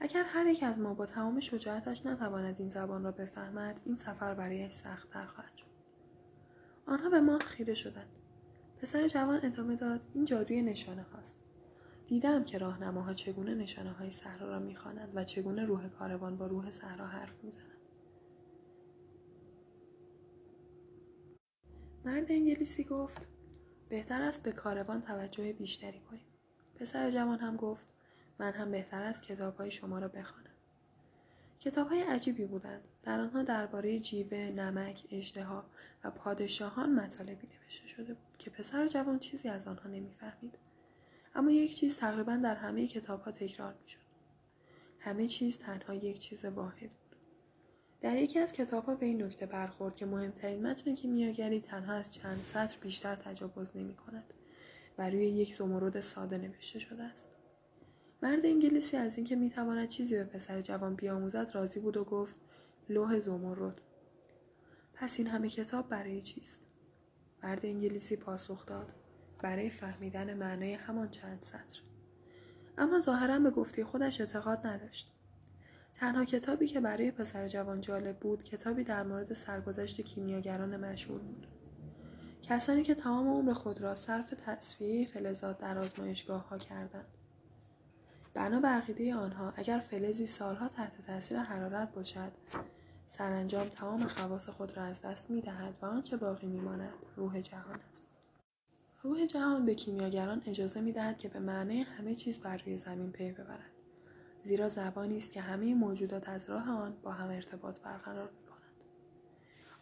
اگر 0.02 0.24
هر 0.24 0.46
یک 0.46 0.62
از 0.62 0.78
ما 0.78 0.94
با 0.94 1.06
تمام 1.06 1.40
شجاعتش 1.40 2.06
نتواند 2.06 2.56
این 2.58 2.68
زبان 2.68 3.04
را 3.04 3.10
بفهمد 3.10 3.80
این 3.84 3.96
سفر 3.96 4.34
برایش 4.34 4.72
سختتر 4.72 5.26
خواهد 5.26 5.56
شد. 5.56 5.66
آنها 6.86 7.10
به 7.10 7.20
ما 7.20 7.38
خیره 7.38 7.74
شدند. 7.74 8.08
پسر 8.80 9.08
جوان 9.08 9.40
ادامه 9.42 9.76
داد 9.76 10.00
این 10.14 10.24
جادوی 10.24 10.62
نشانه 10.62 11.02
هاست 11.02 11.38
دیدم 12.06 12.44
که 12.44 12.58
راهنماها 12.58 13.14
چگونه 13.14 13.54
نشانه 13.54 13.92
های 13.92 14.10
صحرا 14.10 14.48
را 14.48 14.58
می‌خوانند 14.58 15.12
و 15.14 15.24
چگونه 15.24 15.64
روح 15.64 15.88
کاروان 15.88 16.36
با 16.36 16.46
روح 16.46 16.70
صحرا 16.70 17.06
حرف 17.06 17.44
می‌زنند 17.44 17.66
مرد 22.04 22.32
انگلیسی 22.32 22.84
گفت 22.84 23.28
بهتر 23.88 24.22
است 24.22 24.42
به 24.42 24.52
کاروان 24.52 25.02
توجه 25.02 25.52
بیشتری 25.52 26.00
کنیم. 26.00 26.26
پسر 26.74 27.10
جوان 27.10 27.38
هم 27.38 27.56
گفت 27.56 27.91
من 28.42 28.52
هم 28.52 28.70
بهتر 28.70 29.02
است 29.02 29.22
کتاب 29.22 29.56
های 29.56 29.70
شما 29.70 29.98
را 29.98 30.08
بخوانم. 30.08 30.50
کتاب 31.60 31.88
های 31.88 32.00
عجیبی 32.00 32.44
بودند. 32.44 32.82
در 33.02 33.20
آنها 33.20 33.42
درباره 33.42 33.98
جیوه، 33.98 34.38
نمک، 34.38 35.02
اجدها 35.10 35.64
و 36.04 36.10
پادشاهان 36.10 36.94
مطالبی 36.94 37.48
نوشته 37.62 37.88
شده 37.88 38.14
بود 38.14 38.36
که 38.38 38.50
پسر 38.50 38.86
جوان 38.86 39.18
چیزی 39.18 39.48
از 39.48 39.66
آنها 39.66 39.88
نمی‌فهمید. 39.88 40.54
اما 41.34 41.50
یک 41.50 41.74
چیز 41.74 41.96
تقریبا 41.96 42.36
در 42.36 42.54
همه 42.54 42.86
کتاب 42.86 43.22
ها 43.22 43.30
تکرار 43.30 43.74
می 43.82 43.88
شد. 43.88 43.98
همه 44.98 45.26
چیز 45.26 45.58
تنها 45.58 45.94
یک 45.94 46.18
چیز 46.18 46.44
واحد 46.44 46.80
بود. 46.80 47.16
در 48.00 48.16
یکی 48.16 48.38
از 48.38 48.52
کتاب 48.52 48.84
ها 48.84 48.94
به 48.94 49.06
این 49.06 49.22
نکته 49.22 49.46
برخورد 49.46 49.96
که 49.96 50.06
مهمترین 50.06 50.66
متن 50.66 50.94
کیمیاگری 50.94 51.60
تنها 51.60 51.92
از 51.92 52.10
چند 52.10 52.42
سطر 52.44 52.76
بیشتر 52.80 53.14
تجاوز 53.14 53.76
نمی 53.76 53.94
کند 53.94 54.24
و 54.98 55.10
روی 55.10 55.26
یک 55.26 55.54
زمرد 55.54 56.00
ساده 56.00 56.38
نوشته 56.38 56.78
شده 56.78 57.02
است. 57.02 57.28
مرد 58.22 58.46
انگلیسی 58.46 58.96
از 58.96 59.16
اینکه 59.16 59.36
می‌تواند 59.36 59.88
چیزی 59.88 60.14
به 60.14 60.24
پسر 60.24 60.60
جوان 60.60 60.94
بیاموزد 60.94 61.50
راضی 61.54 61.80
بود 61.80 61.96
و 61.96 62.04
گفت 62.04 62.36
لوح 62.88 63.18
زمرد. 63.18 63.80
پس 64.94 65.18
این 65.18 65.28
همه 65.28 65.48
کتاب 65.48 65.88
برای 65.88 66.22
چیست؟ 66.22 66.60
مرد 67.42 67.66
انگلیسی 67.66 68.16
پاسخ 68.16 68.66
داد 68.66 68.92
برای 69.38 69.70
فهمیدن 69.70 70.34
معنای 70.34 70.74
همان 70.74 71.08
چند 71.08 71.42
سطر. 71.42 71.80
اما 72.78 73.00
ظاهرا 73.00 73.38
به 73.38 73.50
گفته 73.50 73.84
خودش 73.84 74.20
اعتقاد 74.20 74.66
نداشت. 74.66 75.12
تنها 75.94 76.24
کتابی 76.24 76.66
که 76.66 76.80
برای 76.80 77.10
پسر 77.10 77.48
جوان 77.48 77.80
جالب 77.80 78.18
بود 78.18 78.42
کتابی 78.42 78.84
در 78.84 79.02
مورد 79.02 79.32
سرگذشت 79.32 80.00
کیمیاگران 80.00 80.76
مشهور 80.76 81.20
بود. 81.20 81.46
کسانی 82.42 82.82
که 82.82 82.94
تمام 82.94 83.28
عمر 83.28 83.52
خود 83.52 83.80
را 83.80 83.94
صرف 83.94 84.34
تصفیه 84.46 85.06
فلزات 85.06 85.58
در 85.58 85.78
آزمایشگاه 85.78 86.48
ها 86.48 86.58
کردند. 86.58 87.18
بنا 88.34 88.60
به 88.60 88.68
عقیده 88.68 89.14
آنها 89.14 89.52
اگر 89.56 89.78
فلزی 89.78 90.26
سالها 90.26 90.68
تحت 90.68 91.06
تاثیر 91.06 91.38
حرارت 91.38 91.92
باشد 91.92 92.32
سرانجام 93.06 93.68
تمام 93.68 94.08
خواص 94.08 94.48
خود 94.48 94.76
را 94.76 94.82
از 94.82 95.02
دست 95.02 95.30
می 95.30 95.40
دهد 95.40 95.74
و 95.82 95.86
آنچه 95.86 96.16
باقی 96.16 96.46
می 96.46 96.60
ماند 96.60 96.92
روح 97.16 97.40
جهان 97.40 97.80
است. 97.92 98.10
روح 99.02 99.26
جهان 99.26 99.66
به 99.66 99.74
کیمیاگران 99.74 100.42
اجازه 100.46 100.80
می 100.80 100.92
دهد 100.92 101.18
که 101.18 101.28
به 101.28 101.38
معنی 101.38 101.82
همه 101.82 102.14
چیز 102.14 102.38
بر 102.38 102.56
روی 102.56 102.78
زمین 102.78 103.12
پی 103.12 103.32
ببرند. 103.32 103.72
زیرا 104.42 104.68
زبانی 104.68 105.16
است 105.16 105.32
که 105.32 105.40
همه 105.40 105.74
موجودات 105.74 106.28
از 106.28 106.50
راه 106.50 106.70
آن 106.70 106.96
با 107.02 107.12
هم 107.12 107.30
ارتباط 107.30 107.80
برقرار 107.80 108.30
می 108.30 108.46
کنند. 108.46 108.84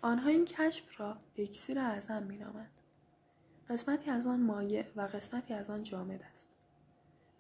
آنها 0.03 0.29
این 0.29 0.45
کشف 0.45 1.01
را 1.01 1.17
اکسیر 1.37 1.79
اعظم 1.79 2.23
می 2.23 2.39
نامند. 2.39 2.71
قسمتی 3.69 4.11
از 4.11 4.27
آن 4.27 4.41
مایع 4.41 4.85
و 4.97 5.01
قسمتی 5.01 5.55
از 5.55 5.71
آن 5.71 5.83
جامد 5.83 6.23
است. 6.33 6.49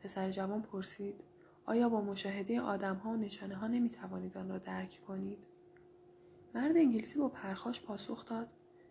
پسر 0.02 0.30
جوان 0.30 0.62
پرسید 0.62 1.14
آیا 1.66 1.88
با 1.88 2.00
مشاهده 2.00 2.60
آدم 2.60 2.96
ها 2.96 3.10
و 3.10 3.16
نشانه 3.16 3.56
ها 3.56 3.66
نمی 3.66 3.88
توانید 3.88 4.38
آن 4.38 4.48
را 4.48 4.58
درک 4.58 5.00
کنید؟ 5.06 5.38
مرد 6.54 6.76
انگلیسی 6.76 7.18
با 7.18 7.28
پرخاش 7.28 7.82
پاسخ 7.82 8.24
داد 8.24 8.48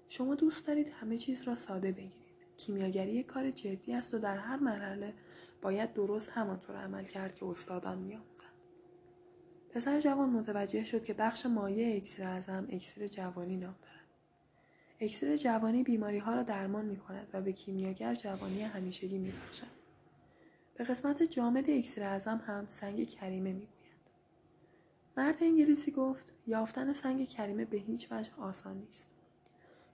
شما 0.10 0.36
دوست 0.36 0.68
دارید 0.68 0.90
همه 0.90 1.18
چیز 1.18 1.42
را 1.42 1.56
ساده 1.56 1.92
بگیرید. 1.92 2.20
کیمیاگری 2.58 3.12
یک 3.12 3.26
کار 3.26 3.52
جدی 3.52 3.94
است 3.94 4.14
و 4.14 4.20
در 4.20 4.38
هر 4.38 4.56
مرحله 4.56 5.14
باید 5.62 5.94
درست 5.94 6.30
همانطور 6.30 6.76
عمل 6.76 7.04
کرد 7.04 7.36
که 7.36 7.46
استادان 7.46 7.98
میآموزند. 7.98 8.50
پسر 9.70 10.00
جوان 10.00 10.30
متوجه 10.30 10.84
شد 10.84 11.04
که 11.04 11.14
بخش 11.14 11.46
مایع 11.46 11.98
اکسیر 11.98 12.26
اعظم 12.26 12.68
اکسیر 12.72 13.08
جوانی 13.08 13.58
نام 13.58 13.76
دارد. 13.82 14.08
اکسیر 15.00 15.38
جوانی 15.38 15.84
بیماری 15.84 16.18
ها 16.18 16.34
را 16.34 16.44
درمان 16.44 16.86
می 16.86 16.98
کند 16.98 17.28
و 17.34 17.42
به 17.42 17.52
کیمیاگر 17.52 18.16
جوانی 18.16 18.62
همیشگی 18.62 19.18
می 19.18 19.32
بخشد. 19.32 19.79
به 20.80 20.86
قسمت 20.86 21.24
جامد 21.24 21.70
اکسیر 21.70 22.04
اعظم 22.04 22.42
هم 22.46 22.68
سنگ 22.68 23.08
کریمه 23.08 23.54
می‌گویند 23.54 24.10
مرد 25.18 25.38
انگلیسی 25.42 25.92
گفت 25.92 26.34
یافتن 26.48 26.94
سنگ 26.94 27.28
کریمه 27.28 27.66
به 27.66 27.78
هیچ 27.78 28.12
وجه 28.12 28.32
آسان 28.38 28.78
نیست 28.78 29.10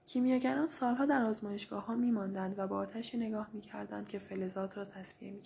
کیمیاگران 0.05 0.67
سالها 0.67 1.05
در 1.05 1.21
آزمایشگاه 1.21 1.85
ها 1.85 1.95
می 1.95 2.11
ماندند 2.11 2.59
و 2.59 2.67
با 2.67 2.77
آتشی 2.77 3.17
نگاه 3.17 3.49
می 3.53 3.61
کردند 3.61 4.09
که 4.09 4.19
فلزات 4.19 4.77
را 4.77 4.85
تصفیه 4.85 5.31
می. 5.31 5.41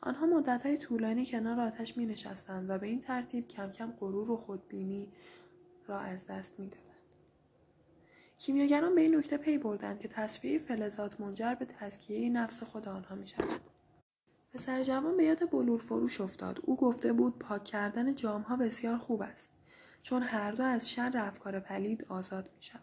آنها 0.00 0.26
مدت 0.26 0.66
های 0.66 0.78
طولانی 0.78 1.26
کنار 1.26 1.60
آتش 1.60 1.96
می 1.96 2.06
نشستند 2.06 2.70
و 2.70 2.78
به 2.78 2.86
این 2.86 2.98
ترتیب 2.98 3.48
کم 3.48 3.70
کم 3.70 3.92
غرور 4.00 4.30
و 4.30 4.36
خودبینی 4.36 5.08
را 5.86 5.98
از 5.98 6.26
دست 6.26 6.60
می 6.60 6.66
دادند. 6.66 6.84
کیمیاگران 8.38 8.94
به 8.94 9.00
این 9.00 9.16
نکته 9.16 9.36
پی 9.36 9.58
بردند 9.58 9.98
که 9.98 10.08
تصفیه 10.08 10.58
فلزات 10.58 11.20
منجر 11.20 11.54
به 11.54 11.64
تزکیه 11.64 12.30
نفس 12.30 12.62
خود 12.62 12.88
آنها 12.88 13.14
می 13.14 13.26
شود. 13.26 13.60
پسر 14.52 14.82
جوان 14.82 15.16
به 15.16 15.24
یاد 15.24 15.50
بلور 15.50 15.78
فروش 15.78 16.20
افتاد 16.20 16.60
او 16.62 16.76
گفته 16.76 17.12
بود 17.12 17.38
پاک 17.38 17.64
کردن 17.64 18.14
جام 18.14 18.42
ها 18.42 18.56
بسیار 18.56 18.98
خوب 18.98 19.22
است 19.22 19.50
چون 20.02 20.22
هر 20.22 20.52
دو 20.52 20.62
از 20.62 20.90
شر 20.90 21.12
افکار 21.14 21.60
پلید 21.60 22.06
آزاد 22.08 22.50
می 22.56 22.62
شود. 22.62 22.82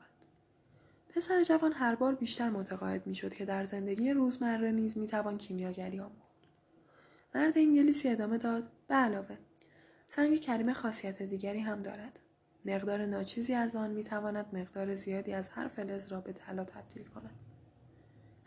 پسر 1.09 1.43
جوان 1.43 1.73
هر 1.73 1.95
بار 1.95 2.15
بیشتر 2.15 2.49
متقاعد 2.49 3.07
می 3.07 3.15
شد 3.15 3.33
که 3.33 3.45
در 3.45 3.65
زندگی 3.65 4.11
روزمره 4.11 4.71
نیز 4.71 4.97
می 4.97 5.07
توان 5.07 5.37
کیمیاگری 5.37 5.99
آموخت. 5.99 6.37
مرد 7.35 7.57
انگلیسی 7.57 8.09
ادامه 8.09 8.37
داد 8.37 8.71
به 8.87 8.95
علاوه 8.95 9.37
سنگ 10.07 10.39
کریمه 10.39 10.73
خاصیت 10.73 11.21
دیگری 11.21 11.59
هم 11.59 11.81
دارد. 11.81 12.19
مقدار 12.65 13.05
ناچیزی 13.05 13.53
از 13.53 13.75
آن 13.75 13.91
می 13.91 14.03
تواند 14.03 14.55
مقدار 14.55 14.93
زیادی 14.93 15.33
از 15.33 15.49
هر 15.49 15.67
فلز 15.67 16.07
را 16.07 16.21
به 16.21 16.33
طلا 16.33 16.63
تبدیل 16.63 17.03
کند. 17.03 17.35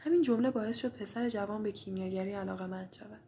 همین 0.02 0.23
جمله 0.23 0.50
باعث 0.50 0.76
شد 0.76 0.92
پسر 0.92 1.28
جوان 1.28 1.62
به 1.62 1.73
کیمیاگری 1.73 2.33
علاقه 2.33 2.66
مند 2.66 2.92
شود. 2.92 3.21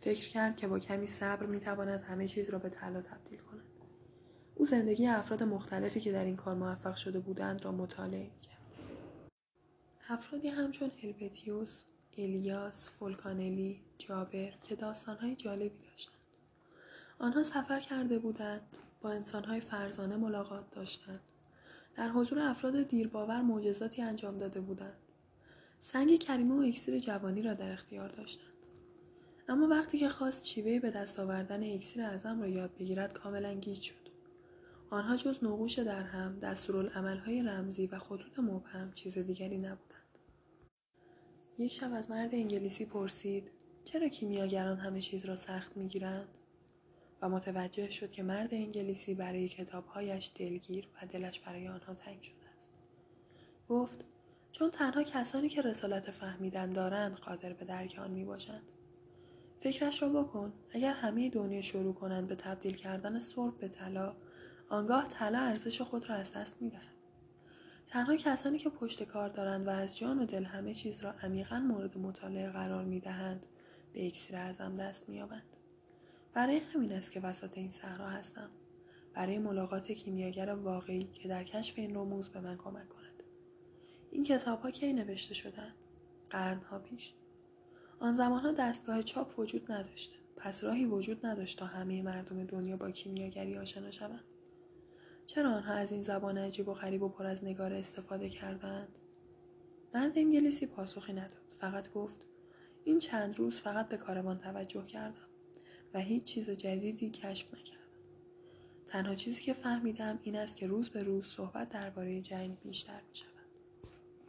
فکر 0.00 0.28
کرد 0.28 0.56
که 0.56 0.68
با 0.68 0.78
کمی 0.78 1.06
صبر 1.06 1.46
می 1.46 1.60
تواند 1.60 2.02
همه 2.02 2.28
چیز 2.28 2.50
را 2.50 2.58
به 2.58 2.68
طلا 2.68 3.00
تبدیل 3.00 3.38
کند. 3.38 3.64
او 4.54 4.66
زندگی 4.66 5.06
افراد 5.06 5.42
مختلفی 5.42 6.00
که 6.00 6.12
در 6.12 6.24
این 6.24 6.36
کار 6.36 6.54
موفق 6.54 6.96
شده 6.96 7.20
بودند 7.20 7.64
را 7.64 7.72
مطالعه 7.72 8.30
کرد. 8.42 8.52
افرادی 10.08 10.48
همچون 10.48 10.90
هلوتیوس، 11.02 11.84
الیاس، 12.18 12.88
فولکانلی، 12.88 13.80
جابر 13.98 14.52
که 14.62 14.76
داستانهای 14.76 15.36
جالبی 15.36 15.78
داشتند. 15.90 16.22
آنها 17.18 17.42
سفر 17.42 17.80
کرده 17.80 18.18
بودند، 18.18 18.60
با 19.00 19.10
انسانهای 19.10 19.60
فرزانه 19.60 20.16
ملاقات 20.16 20.70
داشتند. 20.70 21.20
در 21.96 22.08
حضور 22.08 22.38
افراد 22.38 22.82
دیرباور 22.82 23.40
معجزاتی 23.40 24.02
انجام 24.02 24.38
داده 24.38 24.60
بودند. 24.60 24.96
سنگ 25.84 26.18
کریمه 26.18 26.54
و 26.54 26.68
اکسیر 26.68 26.98
جوانی 26.98 27.42
را 27.42 27.54
در 27.54 27.72
اختیار 27.72 28.08
داشتند. 28.08 28.52
اما 29.48 29.68
وقتی 29.68 29.98
که 29.98 30.08
خواست 30.08 30.44
شیوه 30.44 30.78
به 30.78 30.90
دست 30.90 31.20
آوردن 31.20 31.74
اکسیر 31.74 32.02
اعظم 32.02 32.40
را 32.40 32.48
یاد 32.48 32.76
بگیرد 32.76 33.12
کاملا 33.12 33.54
گیج 33.54 33.82
شد. 33.82 34.08
آنها 34.90 35.16
جز 35.16 35.44
نقوش 35.44 35.78
در 35.78 36.02
هم 36.02 36.38
دستورالعملهای 36.38 37.42
رمزی 37.42 37.86
و 37.86 37.98
خطوط 37.98 38.38
مبهم 38.38 38.92
چیز 38.92 39.18
دیگری 39.18 39.58
نبودند. 39.58 40.18
یک 41.58 41.72
شب 41.72 41.92
از 41.92 42.10
مرد 42.10 42.34
انگلیسی 42.34 42.86
پرسید 42.86 43.50
چرا 43.84 44.08
کیمیاگران 44.08 44.78
همه 44.78 45.00
چیز 45.00 45.24
را 45.24 45.34
سخت 45.34 45.76
می‌گیرند؟ 45.76 46.28
و 47.22 47.28
متوجه 47.28 47.90
شد 47.90 48.12
که 48.12 48.22
مرد 48.22 48.54
انگلیسی 48.54 49.14
برای 49.14 49.48
کتابهایش 49.48 50.30
دلگیر 50.34 50.88
و 50.94 51.06
دلش 51.06 51.40
برای 51.40 51.68
آنها 51.68 51.94
تنگ 51.94 52.22
شده 52.22 52.46
است. 52.58 52.72
گفت 53.68 54.11
چون 54.52 54.70
تنها 54.70 55.02
کسانی 55.02 55.48
که 55.48 55.62
رسالت 55.62 56.10
فهمیدن 56.10 56.72
دارند 56.72 57.16
قادر 57.16 57.52
به 57.52 57.64
درک 57.64 57.98
آن 57.98 58.10
می 58.10 58.24
باشند. 58.24 58.62
فکرش 59.60 60.02
را 60.02 60.08
بکن. 60.08 60.52
اگر 60.70 60.92
همه 60.92 61.30
دنیا 61.30 61.60
شروع 61.60 61.94
کنند 61.94 62.28
به 62.28 62.34
تبدیل 62.34 62.74
کردن 62.74 63.18
سرب 63.18 63.58
به 63.58 63.68
طلا 63.68 64.16
آنگاه 64.68 65.08
طلا 65.08 65.38
ارزش 65.38 65.80
خود 65.80 66.10
را 66.10 66.14
از 66.14 66.32
دست 66.32 66.62
می‌دهد. 66.62 66.92
تنها 67.86 68.16
کسانی 68.16 68.58
که 68.58 68.70
پشت 68.70 69.02
کار 69.02 69.28
دارند 69.28 69.66
و 69.66 69.70
از 69.70 69.96
جان 69.96 70.18
و 70.18 70.26
دل 70.26 70.44
همه 70.44 70.74
چیز 70.74 71.04
را 71.04 71.12
عمیقا 71.12 71.58
مورد 71.58 71.98
مطالعه 71.98 72.50
قرار 72.50 72.84
می 72.84 73.00
دهند 73.00 73.46
به 73.92 74.06
اکسیر 74.06 74.36
ارزم 74.36 74.74
دست 74.76 75.08
مییابند. 75.08 75.56
برای 76.34 76.58
همین 76.58 76.92
است 76.92 77.12
که 77.12 77.20
وسط 77.20 77.58
این 77.58 77.68
صحرا 77.68 78.08
هستم. 78.08 78.50
برای 79.14 79.38
ملاقات 79.38 79.92
کیمیاگر 79.92 80.50
واقعی 80.50 81.02
که 81.02 81.28
در 81.28 81.44
کشف 81.44 81.78
این 81.78 81.94
رموز 81.96 82.28
به 82.28 82.40
من 82.40 82.56
کمک 82.56 82.88
کند 82.88 83.01
این 84.12 84.24
کتاب 84.24 84.60
ها 84.60 84.70
کی 84.70 84.92
نوشته 84.92 85.34
شدند 85.34 85.74
قرنها 86.30 86.78
پیش. 86.78 87.14
آن 88.00 88.12
زمانها 88.12 88.52
دستگاه 88.52 89.02
چاپ 89.02 89.38
وجود 89.38 89.72
نداشته. 89.72 90.14
پس 90.36 90.64
راهی 90.64 90.84
وجود 90.84 91.26
نداشت 91.26 91.58
تا 91.58 91.66
همه 91.66 92.02
مردم 92.02 92.44
دنیا 92.44 92.76
با 92.76 92.90
کیمیاگری 92.90 93.58
آشنا 93.58 93.90
شوند. 93.90 94.24
چرا 95.26 95.50
آنها 95.50 95.74
از 95.74 95.92
این 95.92 96.02
زبان 96.02 96.38
عجیب 96.38 96.68
و 96.68 96.74
غریب 96.74 97.02
و 97.02 97.08
پر 97.08 97.26
از 97.26 97.44
نگار 97.44 97.72
استفاده 97.72 98.28
کردند؟ 98.28 98.98
مرد 99.94 100.18
انگلیسی 100.18 100.66
پاسخی 100.66 101.12
نداد. 101.12 101.42
فقط 101.52 101.92
گفت 101.92 102.26
این 102.84 102.98
چند 102.98 103.38
روز 103.38 103.60
فقط 103.60 103.88
به 103.88 103.96
کارمان 103.96 104.38
توجه 104.38 104.86
کردم 104.86 105.28
و 105.94 105.98
هیچ 105.98 106.24
چیز 106.24 106.50
جدیدی 106.50 107.10
کشف 107.10 107.54
نکردم. 107.54 107.82
تنها 108.86 109.14
چیزی 109.14 109.42
که 109.42 109.52
فهمیدم 109.52 110.18
این 110.22 110.36
است 110.36 110.56
که 110.56 110.66
روز 110.66 110.90
به 110.90 111.02
روز 111.02 111.26
صحبت 111.26 111.68
درباره 111.68 112.20
جنگ 112.20 112.60
بیشتر 112.60 113.00
می 113.08 113.31